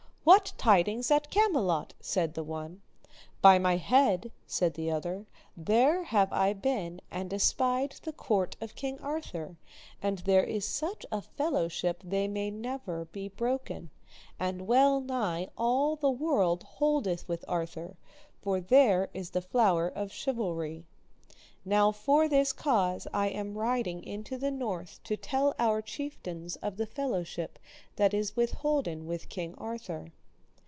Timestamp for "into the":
24.03-24.49